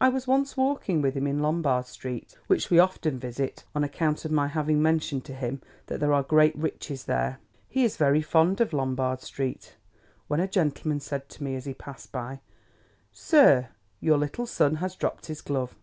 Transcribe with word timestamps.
I 0.00 0.10
was 0.10 0.28
once 0.28 0.56
walking 0.56 1.02
with 1.02 1.14
him 1.14 1.26
in 1.26 1.42
Lombard 1.42 1.86
Street, 1.86 2.36
which 2.46 2.70
we 2.70 2.78
often 2.78 3.18
visit 3.18 3.64
on 3.74 3.82
account 3.82 4.24
of 4.24 4.30
my 4.30 4.46
having 4.46 4.80
mentioned 4.80 5.24
to 5.24 5.34
him 5.34 5.60
that 5.88 5.98
there 5.98 6.12
are 6.12 6.22
great 6.22 6.54
riches 6.56 7.02
there—he 7.06 7.82
is 7.82 7.96
very 7.96 8.22
fond 8.22 8.60
of 8.60 8.72
Lombard 8.72 9.22
Street—when 9.22 10.38
a 10.38 10.46
gentleman 10.46 11.00
said 11.00 11.28
to 11.30 11.42
me 11.42 11.56
as 11.56 11.64
he 11.64 11.74
passed 11.74 12.12
by, 12.12 12.42
"Sir, 13.12 13.70
your 13.98 14.18
little 14.18 14.46
son 14.46 14.76
has 14.76 14.94
dropped 14.94 15.26
his 15.26 15.40
glove." 15.40 15.74